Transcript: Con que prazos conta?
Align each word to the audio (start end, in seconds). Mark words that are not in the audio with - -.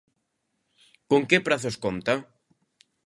Con 1.09 1.21
que 1.29 1.45
prazos 1.47 1.75
conta? 1.83 2.13